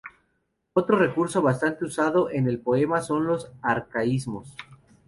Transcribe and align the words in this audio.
Otro 0.73 0.97
recurso 0.97 1.43
bastante 1.43 1.85
usado 1.85 2.31
en 2.31 2.47
el 2.47 2.57
poema 2.57 3.01
son 3.03 3.27
los 3.27 3.51
arcaísmos. 3.61 4.55